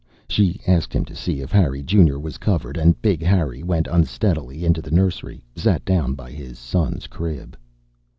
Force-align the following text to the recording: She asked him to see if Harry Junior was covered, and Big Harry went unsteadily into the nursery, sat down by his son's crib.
She 0.27 0.59
asked 0.65 0.93
him 0.93 1.05
to 1.05 1.15
see 1.15 1.41
if 1.41 1.51
Harry 1.51 1.83
Junior 1.83 2.17
was 2.19 2.39
covered, 2.39 2.75
and 2.75 2.99
Big 3.03 3.21
Harry 3.21 3.61
went 3.61 3.85
unsteadily 3.85 4.65
into 4.65 4.81
the 4.81 4.89
nursery, 4.89 5.43
sat 5.55 5.85
down 5.85 6.15
by 6.15 6.31
his 6.31 6.57
son's 6.57 7.05
crib. 7.05 7.55